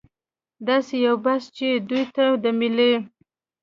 داسې 0.67 0.95
یو 1.07 1.15
بحث 1.25 1.43
چې 1.57 1.67
دوی 1.89 2.03
ته 2.15 2.25
د 2.43 2.45
ملي 2.59 2.93